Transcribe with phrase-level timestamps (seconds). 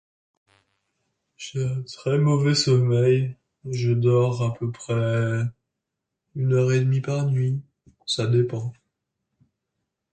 [1.37, 5.43] J'ai très mauvais sommeil, je dors un peu près
[6.35, 7.61] une heure et demi par nuit,
[8.07, 8.73] ça dépend.